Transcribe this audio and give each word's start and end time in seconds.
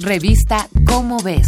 Revista 0.00 0.66
Cómo 0.86 1.18
ves. 1.22 1.46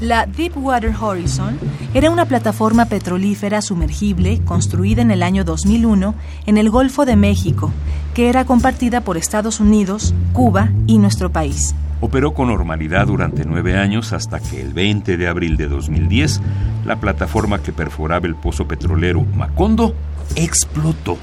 La 0.00 0.26
Deepwater 0.26 0.94
Horizon 0.94 1.58
era 1.92 2.10
una 2.10 2.26
plataforma 2.26 2.84
petrolífera 2.84 3.62
sumergible 3.62 4.40
construida 4.44 5.02
en 5.02 5.10
el 5.10 5.24
año 5.24 5.42
2001 5.42 6.14
en 6.46 6.56
el 6.56 6.70
Golfo 6.70 7.04
de 7.04 7.16
México, 7.16 7.72
que 8.14 8.28
era 8.28 8.44
compartida 8.44 9.00
por 9.00 9.16
Estados 9.16 9.58
Unidos, 9.58 10.14
Cuba 10.32 10.70
y 10.86 10.98
nuestro 10.98 11.32
país. 11.32 11.74
Operó 12.00 12.32
con 12.32 12.48
normalidad 12.48 13.08
durante 13.08 13.44
nueve 13.44 13.76
años 13.76 14.12
hasta 14.12 14.38
que 14.38 14.60
el 14.60 14.72
20 14.72 15.16
de 15.16 15.26
abril 15.26 15.56
de 15.56 15.66
2010 15.66 16.40
la 16.86 17.00
plataforma 17.00 17.60
que 17.60 17.72
perforaba 17.72 18.28
el 18.28 18.36
pozo 18.36 18.68
petrolero 18.68 19.22
Macondo 19.34 19.96
explotó. 20.36 21.18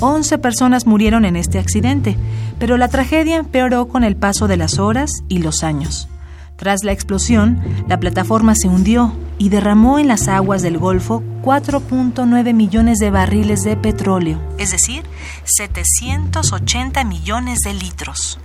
11 0.00 0.38
personas 0.38 0.86
murieron 0.86 1.24
en 1.24 1.36
este 1.36 1.58
accidente, 1.58 2.16
pero 2.58 2.76
la 2.76 2.88
tragedia 2.88 3.36
empeoró 3.36 3.88
con 3.88 4.04
el 4.04 4.16
paso 4.16 4.48
de 4.48 4.56
las 4.56 4.78
horas 4.78 5.10
y 5.28 5.38
los 5.38 5.64
años. 5.64 6.08
Tras 6.56 6.82
la 6.82 6.92
explosión, 6.92 7.60
la 7.88 8.00
plataforma 8.00 8.54
se 8.56 8.68
hundió 8.68 9.12
y 9.38 9.48
derramó 9.48 9.98
en 9.98 10.08
las 10.08 10.26
aguas 10.26 10.62
del 10.62 10.76
Golfo 10.76 11.22
4.9 11.42 12.52
millones 12.52 12.98
de 12.98 13.10
barriles 13.10 13.62
de 13.62 13.76
petróleo, 13.76 14.40
es 14.58 14.72
decir, 14.72 15.04
780 15.44 17.04
millones 17.04 17.60
de 17.64 17.74
litros. 17.74 18.40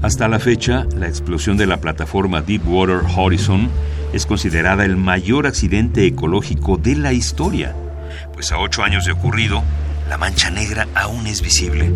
Hasta 0.00 0.28
la 0.28 0.38
fecha, 0.38 0.86
la 0.96 1.08
explosión 1.08 1.56
de 1.56 1.66
la 1.66 1.78
plataforma 1.78 2.40
Deepwater 2.40 3.00
Horizon 3.16 3.68
es 4.12 4.24
considerada 4.24 4.84
el 4.84 4.96
mayor 4.96 5.46
accidente 5.46 6.06
ecológico 6.06 6.78
de 6.78 6.96
la 6.96 7.12
historia, 7.12 7.74
pues 8.32 8.50
a 8.52 8.58
ocho 8.58 8.82
años 8.82 9.04
de 9.04 9.12
ocurrido, 9.12 9.62
la 10.08 10.16
mancha 10.16 10.50
negra 10.50 10.88
aún 10.94 11.26
es 11.26 11.42
visible. 11.42 11.92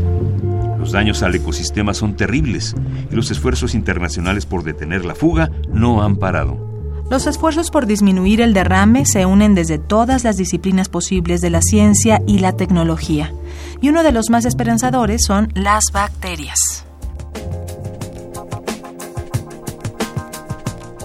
Los 0.78 0.92
daños 0.92 1.22
al 1.22 1.34
ecosistema 1.34 1.94
son 1.94 2.16
terribles 2.16 2.74
y 3.10 3.14
los 3.14 3.30
esfuerzos 3.30 3.74
internacionales 3.74 4.46
por 4.46 4.64
detener 4.64 5.04
la 5.04 5.14
fuga 5.14 5.50
no 5.68 6.02
han 6.02 6.16
parado. 6.16 6.72
Los 7.10 7.26
esfuerzos 7.26 7.70
por 7.70 7.86
disminuir 7.86 8.40
el 8.40 8.54
derrame 8.54 9.04
se 9.06 9.26
unen 9.26 9.54
desde 9.54 9.78
todas 9.78 10.24
las 10.24 10.36
disciplinas 10.36 10.88
posibles 10.88 11.40
de 11.40 11.50
la 11.50 11.60
ciencia 11.60 12.22
y 12.26 12.38
la 12.38 12.52
tecnología, 12.52 13.32
y 13.80 13.90
uno 13.90 14.02
de 14.02 14.12
los 14.12 14.30
más 14.30 14.44
esperanzadores 14.44 15.22
son 15.26 15.52
las 15.54 15.84
bacterias. 15.92 16.86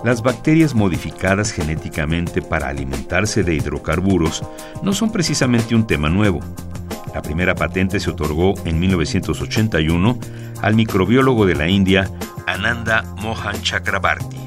Las 0.04 0.22
bacterias 0.22 0.74
modificadas 0.74 1.52
genéticamente 1.52 2.42
para 2.42 2.70
alimentarse 2.70 3.44
de 3.44 3.56
hidrocarburos 3.56 4.44
no 4.82 4.94
son 4.94 5.12
precisamente 5.12 5.76
un 5.76 5.86
tema 5.86 6.08
nuevo. 6.10 6.40
La 7.18 7.24
primera 7.24 7.56
patente 7.56 8.00
se 8.00 8.12
otorgó 8.12 8.54
en 8.64 8.80
1981 8.80 10.20
al 10.62 10.76
microbiólogo 10.76 11.48
de 11.48 11.56
la 11.56 11.68
India 11.68 12.08
Ananda 12.46 13.06
Mohan 13.24 13.60
Chakrabarti. 13.64 14.38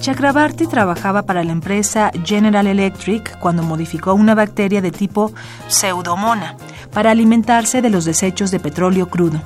Chakrabarti 0.00 0.66
trabajaba 0.66 1.22
para 1.22 1.44
la 1.44 1.52
empresa 1.52 2.10
General 2.24 2.66
Electric 2.66 3.38
cuando 3.38 3.62
modificó 3.62 4.12
una 4.12 4.34
bacteria 4.34 4.82
de 4.82 4.90
tipo 4.90 5.32
Pseudomona 5.68 6.56
para 6.92 7.12
alimentarse 7.12 7.80
de 7.80 7.90
los 7.90 8.04
desechos 8.04 8.50
de 8.50 8.58
petróleo 8.58 9.08
crudo. 9.08 9.40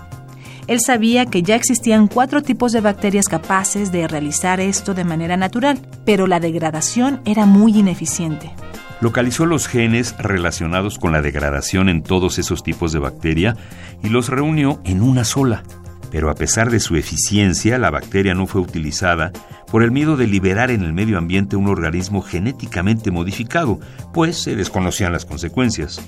Él 0.68 0.80
sabía 0.80 1.26
que 1.26 1.42
ya 1.42 1.54
existían 1.54 2.08
cuatro 2.08 2.42
tipos 2.42 2.72
de 2.72 2.80
bacterias 2.80 3.28
capaces 3.28 3.92
de 3.92 4.08
realizar 4.08 4.58
esto 4.58 4.94
de 4.94 5.04
manera 5.04 5.36
natural, 5.36 5.78
pero 6.06 6.26
la 6.26 6.40
degradación 6.40 7.20
era 7.26 7.44
muy 7.44 7.76
ineficiente 7.76 8.54
localizó 9.00 9.46
los 9.46 9.66
genes 9.68 10.14
relacionados 10.18 10.98
con 10.98 11.12
la 11.12 11.22
degradación 11.22 11.88
en 11.88 12.02
todos 12.02 12.38
esos 12.38 12.62
tipos 12.62 12.92
de 12.92 12.98
bacteria 12.98 13.56
y 14.02 14.08
los 14.08 14.28
reunió 14.28 14.80
en 14.84 15.02
una 15.02 15.24
sola. 15.24 15.62
Pero 16.10 16.30
a 16.30 16.34
pesar 16.34 16.70
de 16.70 16.80
su 16.80 16.96
eficiencia, 16.96 17.78
la 17.78 17.90
bacteria 17.90 18.34
no 18.34 18.46
fue 18.46 18.60
utilizada 18.60 19.32
por 19.70 19.82
el 19.82 19.90
miedo 19.90 20.16
de 20.16 20.26
liberar 20.26 20.70
en 20.70 20.82
el 20.82 20.92
medio 20.92 21.18
ambiente 21.18 21.56
un 21.56 21.68
organismo 21.68 22.22
genéticamente 22.22 23.10
modificado, 23.10 23.78
pues 24.14 24.38
se 24.38 24.56
desconocían 24.56 25.12
las 25.12 25.26
consecuencias. 25.26 26.00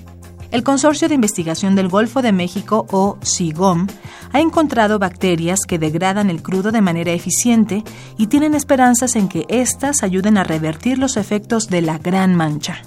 El 0.51 0.63
Consorcio 0.63 1.07
de 1.07 1.15
Investigación 1.15 1.75
del 1.75 1.87
Golfo 1.87 2.21
de 2.21 2.33
México, 2.33 2.85
o 2.91 3.17
CIGOM, 3.23 3.87
ha 4.33 4.41
encontrado 4.41 4.99
bacterias 4.99 5.61
que 5.65 5.79
degradan 5.79 6.29
el 6.29 6.43
crudo 6.43 6.73
de 6.73 6.81
manera 6.81 7.13
eficiente 7.13 7.85
y 8.17 8.27
tienen 8.27 8.53
esperanzas 8.53 9.15
en 9.15 9.29
que 9.29 9.45
éstas 9.47 10.03
ayuden 10.03 10.37
a 10.37 10.43
revertir 10.43 10.97
los 10.97 11.15
efectos 11.15 11.69
de 11.69 11.81
la 11.81 11.99
Gran 11.99 12.35
Mancha. 12.35 12.81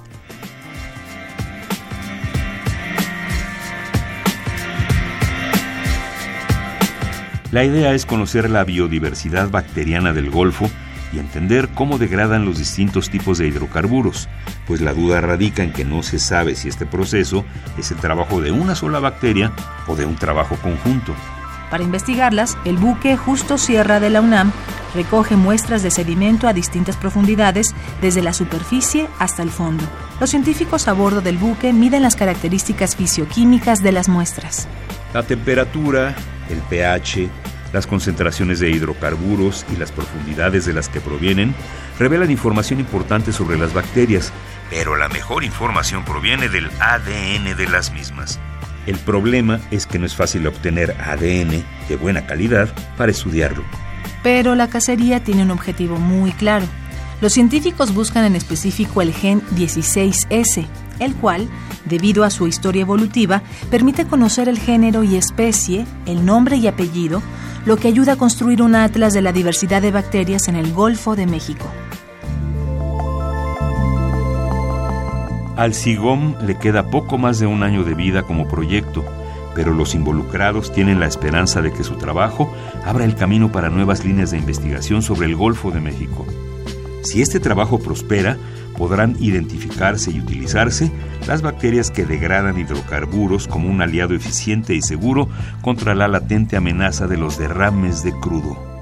La 7.51 7.65
idea 7.65 7.95
es 7.95 8.05
conocer 8.05 8.51
la 8.51 8.65
biodiversidad 8.65 9.49
bacteriana 9.49 10.13
del 10.13 10.29
Golfo 10.29 10.69
y 11.15 11.19
entender 11.19 11.69
cómo 11.75 11.99
degradan 11.99 12.45
los 12.45 12.59
distintos 12.59 13.11
tipos 13.11 13.39
de 13.39 13.47
hidrocarburos, 13.47 14.29
pues 14.67 14.81
la 14.81 14.93
duda 14.93 15.21
radica 15.21 15.63
en 15.63 15.73
que 15.73 15.85
no 15.85 16.03
se 16.03 16.19
sabe 16.19 16.57
si 16.57 16.69
este 16.69 16.87
proceso 16.87 17.45
es 17.79 17.91
el 17.91 17.99
trabajo 17.99 18.41
de 18.41 18.51
una 18.51 18.75
sola 18.75 18.99
bacteria 18.99 19.53
o 19.87 19.97
de 19.97 20.07
un 20.07 20.17
trabajo 20.17 20.57
conjunto. 20.57 21.15
Para 21.71 21.83
investigarlas, 21.83 22.57
el 22.65 22.77
buque 22.77 23.17
Justo 23.17 23.59
Sierra 23.59 23.99
de 23.99 24.11
la 24.11 24.21
UNAM 24.21 24.53
recoge 24.95 25.37
muestras 25.37 25.83
de 25.83 25.91
sedimento 25.91 26.47
a 26.47 26.53
distintas 26.53 26.97
profundidades, 26.97 27.75
desde 28.01 28.23
la 28.23 28.33
superficie 28.33 29.09
hasta 29.19 29.43
el 29.43 29.51
fondo. 29.51 29.85
Los 30.21 30.31
científicos 30.31 30.87
a 30.87 30.93
bordo 30.93 31.21
del 31.21 31.37
buque 31.37 31.73
miden 31.73 32.03
las 32.03 32.17
características 32.17 32.95
fisioquímicas 32.95 33.83
de 33.83 33.93
las 33.93 34.09
muestras. 34.09 34.69
La 35.13 35.25
temperatura, 35.25 36.15
el 36.49 36.59
pH, 36.59 37.29
las 37.75 37.89
concentraciones 37.89 38.61
de 38.61 38.71
hidrocarburos 38.71 39.67
y 39.75 39.77
las 39.77 39.91
profundidades 39.91 40.65
de 40.65 40.73
las 40.73 40.89
que 40.89 41.01
provienen 41.01 41.55
revelan 41.99 42.31
información 42.31 42.79
importante 42.79 43.33
sobre 43.33 43.59
las 43.59 43.75
bacterias, 43.75 44.33
pero 44.71 44.97
la 44.97 45.09
mejor 45.09 45.43
información 45.43 46.05
proviene 46.05 46.49
del 46.49 46.71
ADN 46.81 47.57
de 47.57 47.69
las 47.69 47.93
mismas. 47.93 48.39
El 48.87 48.97
problema 48.99 49.61
es 49.73 49.87
que 49.87 49.99
no 49.99 50.07
es 50.07 50.15
fácil 50.15 50.47
obtener 50.47 50.93
ADN 51.01 51.65
de 51.89 51.97
buena 51.97 52.27
calidad 52.27 52.73
para 52.97 53.11
estudiarlo. 53.11 53.65
Pero 54.23 54.55
la 54.55 54.69
cacería 54.69 55.25
tiene 55.25 55.43
un 55.43 55.51
objetivo 55.51 55.97
muy 55.99 56.31
claro. 56.33 56.67
Los 57.21 57.33
científicos 57.33 57.93
buscan 57.93 58.25
en 58.25 58.37
específico 58.37 59.03
el 59.03 59.13
gen 59.13 59.43
16S, 59.57 60.65
el 61.01 61.15
cual, 61.17 61.49
debido 61.87 62.23
a 62.23 62.31
su 62.31 62.47
historia 62.47 62.83
evolutiva, 62.83 63.43
permite 63.69 64.07
conocer 64.07 64.49
el 64.49 64.61
género 64.61 65.03
y 65.03 65.17
especie, 65.17 65.87
el 66.07 66.25
nombre 66.25 66.57
y 66.57 66.69
apellido, 66.69 67.21
lo 67.67 67.77
que 67.77 67.89
ayuda 67.89 68.13
a 68.13 68.17
construir 68.17 68.63
un 68.63 68.75
atlas 68.75 69.15
de 69.15 69.23
la 69.23 69.33
diversidad 69.33 69.81
de 69.81 69.91
bacterias 69.91 70.49
en 70.49 70.57
el 70.57 70.73
Golfo 70.73 71.17
de 71.17 71.27
México. 71.27 71.67
Al 75.57 75.73
SIGOM 75.73 76.35
le 76.45 76.59
queda 76.59 76.91
poco 76.91 77.17
más 77.17 77.39
de 77.39 77.47
un 77.47 77.63
año 77.63 77.85
de 77.85 77.95
vida 77.95 78.25
como 78.25 78.49
proyecto, 78.49 79.05
pero 79.55 79.73
los 79.73 79.95
involucrados 79.95 80.73
tienen 80.73 80.99
la 80.99 81.07
esperanza 81.07 81.63
de 81.63 81.73
que 81.73 81.85
su 81.85 81.95
trabajo 81.95 82.53
abra 82.85 83.05
el 83.05 83.15
camino 83.15 83.53
para 83.53 83.71
nuevas 83.71 84.05
líneas 84.05 84.33
de 84.33 84.39
investigación 84.39 85.01
sobre 85.01 85.27
el 85.27 85.37
Golfo 85.37 85.71
de 85.71 85.81
México. 85.81 86.27
Si 87.03 87.23
este 87.23 87.39
trabajo 87.39 87.79
prospera, 87.79 88.37
podrán 88.77 89.17
identificarse 89.21 90.11
y 90.11 90.21
utilizarse 90.21 90.91
las 91.27 91.43
bacterias 91.43 91.91
que 91.91 92.05
degradan 92.05 92.59
hidrocarburos 92.59 93.49
como 93.49 93.69
un 93.69 93.83
aliado 93.83 94.15
eficiente 94.15 94.75
y 94.75 94.83
seguro 94.83 95.29
contra 95.63 95.95
la 95.95 96.09
latente 96.09 96.57
amenaza 96.57 97.07
de 97.07 97.17
los 97.17 97.39
derrames 97.39 98.03
de 98.03 98.13
crudo. 98.13 98.75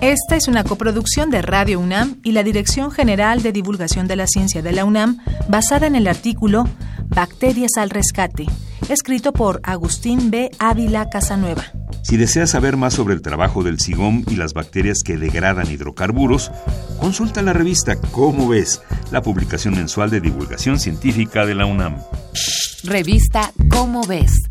Esta 0.00 0.36
es 0.36 0.46
una 0.46 0.62
coproducción 0.62 1.28
de 1.28 1.42
Radio 1.42 1.80
UNAM 1.80 2.20
y 2.22 2.30
la 2.30 2.44
Dirección 2.44 2.92
General 2.92 3.42
de 3.42 3.50
Divulgación 3.50 4.06
de 4.06 4.14
la 4.14 4.28
Ciencia 4.28 4.62
de 4.62 4.70
la 4.70 4.84
UNAM, 4.84 5.18
basada 5.48 5.88
en 5.88 5.96
el 5.96 6.06
artículo 6.06 6.68
Bacterias 7.08 7.72
al 7.76 7.90
Rescate, 7.90 8.46
escrito 8.88 9.32
por 9.32 9.60
Agustín 9.64 10.30
B. 10.30 10.50
Ávila 10.60 11.10
Casanueva. 11.10 11.77
Si 12.08 12.16
deseas 12.16 12.48
saber 12.48 12.78
más 12.78 12.94
sobre 12.94 13.12
el 13.12 13.20
trabajo 13.20 13.62
del 13.62 13.78
SIGOM 13.78 14.24
y 14.30 14.36
las 14.36 14.54
bacterias 14.54 15.02
que 15.04 15.18
degradan 15.18 15.70
hidrocarburos, 15.70 16.50
consulta 16.98 17.42
la 17.42 17.52
revista 17.52 18.00
Cómo 18.00 18.48
ves, 18.48 18.80
la 19.10 19.20
publicación 19.20 19.74
mensual 19.74 20.08
de 20.08 20.22
divulgación 20.22 20.80
científica 20.80 21.44
de 21.44 21.54
la 21.54 21.66
UNAM. 21.66 21.98
Revista 22.82 23.52
Cómo 23.68 24.06
ves 24.06 24.47